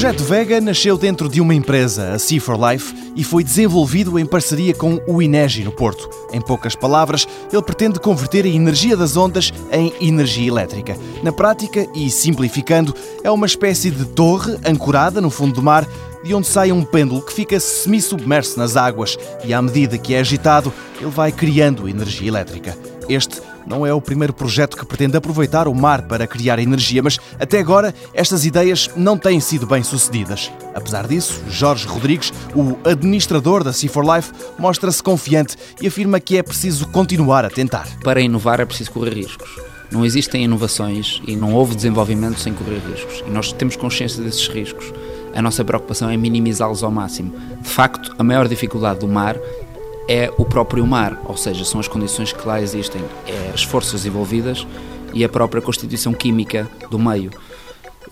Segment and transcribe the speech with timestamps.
[0.00, 4.24] projeto Vega nasceu dentro de uma empresa, a Sea for Life, e foi desenvolvido em
[4.24, 6.08] parceria com o INEGI no Porto.
[6.32, 10.96] Em poucas palavras, ele pretende converter a energia das ondas em energia elétrica.
[11.22, 15.86] Na prática, e simplificando, é uma espécie de torre ancorada no fundo do mar,
[16.22, 20.20] de onde sai um pêndulo que fica semi-submerso nas águas e, à medida que é
[20.20, 22.76] agitado, ele vai criando energia elétrica.
[23.08, 27.18] Este não é o primeiro projeto que pretende aproveitar o mar para criar energia, mas
[27.38, 30.50] até agora estas ideias não têm sido bem sucedidas.
[30.74, 36.86] Apesar disso, Jorge Rodrigues, o administrador da Sea4Life, mostra-se confiante e afirma que é preciso
[36.88, 37.86] continuar a tentar.
[38.02, 39.48] Para inovar é preciso correr riscos.
[39.90, 43.24] Não existem inovações e não houve desenvolvimento sem correr riscos.
[43.26, 44.92] E nós temos consciência desses riscos.
[45.34, 47.32] A nossa preocupação é minimizá-los ao máximo.
[47.60, 49.36] De facto, a maior dificuldade do mar
[50.08, 54.04] é o próprio mar, ou seja, são as condições que lá existem, é as forças
[54.04, 54.66] envolvidas
[55.14, 57.30] e a própria constituição química do meio.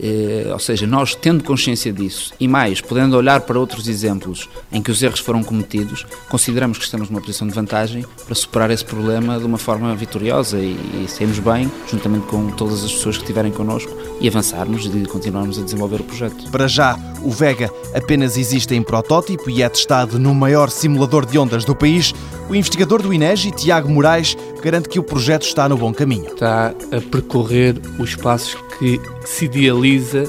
[0.01, 4.81] Eh, ou seja, nós tendo consciência disso e mais, podendo olhar para outros exemplos em
[4.81, 8.85] que os erros foram cometidos, consideramos que estamos numa posição de vantagem para superar esse
[8.85, 13.23] problema de uma forma vitoriosa e, e sairmos bem, juntamente com todas as pessoas que
[13.25, 16.51] estiverem connosco e avançarmos e continuarmos a desenvolver o projeto.
[16.51, 21.39] Para já, o Vega apenas existe em protótipo e é testado no maior simulador de
[21.39, 22.15] ondas do país.
[22.49, 26.27] O investigador do INEGI, Tiago Moraes, garante que o projeto está no bom caminho.
[26.27, 30.25] Está a percorrer os passos que se idealiza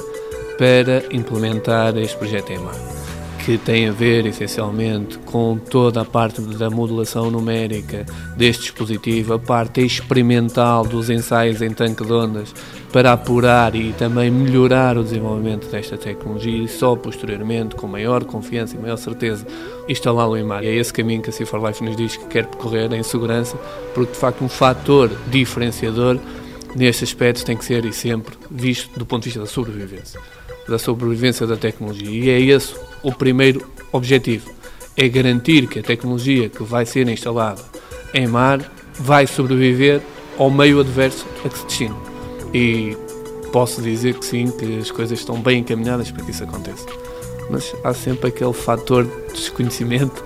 [0.58, 2.72] para implementar este projeto EMA,
[3.44, 8.04] que tem a ver essencialmente com toda a parte da modulação numérica
[8.36, 12.54] deste dispositivo, a parte experimental dos ensaios em tanque de ondas
[12.92, 18.76] para apurar e também melhorar o desenvolvimento desta tecnologia e só posteriormente, com maior confiança
[18.76, 19.46] e maior certeza,
[19.88, 20.64] instalá-lo em mar.
[20.64, 23.56] É esse caminho que a Cifra Life nos diz que quer percorrer em segurança,
[23.94, 26.18] porque de facto um fator diferenciador
[26.74, 30.20] neste aspecto tem que ser e sempre visto do ponto de vista da sobrevivência,
[30.68, 32.10] da sobrevivência da tecnologia.
[32.10, 34.50] E é esse o primeiro objetivo,
[34.96, 37.62] é garantir que a tecnologia que vai ser instalada
[38.12, 38.60] em mar
[38.98, 40.00] vai sobreviver
[40.38, 41.96] ao meio adverso a que se destina.
[42.52, 42.96] E
[43.52, 46.86] posso dizer que sim, que as coisas estão bem encaminhadas para que isso aconteça.
[47.48, 50.22] Mas há sempre aquele fator de desconhecimento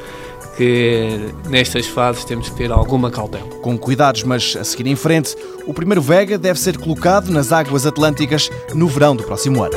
[0.57, 3.47] que nestas fases temos que ter alguma cautela.
[3.63, 7.87] Com cuidados, mas a seguir em frente, o primeiro Vega deve ser colocado nas águas
[7.87, 9.75] atlânticas no verão do próximo ano.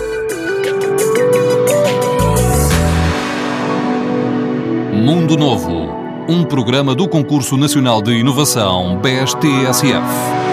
[4.94, 5.90] Mundo Novo,
[6.28, 10.47] um programa do Concurso Nacional de Inovação BSTSF.